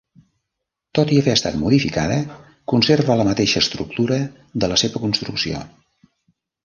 Tot 0.99 1.11
i 1.15 1.19
haver 1.21 1.35
estat 1.39 1.59
modificada 1.63 2.17
conserva 2.73 3.17
la 3.21 3.27
mateixa 3.29 3.63
estructura 3.67 4.19
de 4.65 4.71
la 4.73 4.79
seva 4.85 5.03
construcció. 5.05 5.63